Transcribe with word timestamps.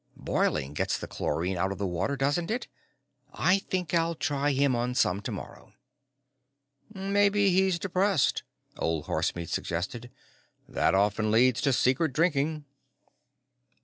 Boiling 0.17 0.73
gets 0.73 0.97
the 0.97 1.05
chlorine 1.05 1.57
out 1.57 1.71
of 1.71 1.79
water, 1.79 2.15
doesn't 2.17 2.49
it? 2.49 2.67
I 3.33 3.59
think 3.59 3.93
I'll 3.93 4.15
try 4.15 4.51
him 4.51 4.75
on 4.75 4.95
some 4.95 5.21
tomorrow." 5.21 5.73
"Maybe 6.91 7.51
he's 7.51 7.77
depressed," 7.77 8.41
Old 8.79 9.05
Horsemeat 9.05 9.49
suggested. 9.49 10.09
"That 10.67 10.95
often 10.95 11.29
leads 11.29 11.61
to 11.61 11.71
secret 11.71 12.13
drinking." 12.13 12.65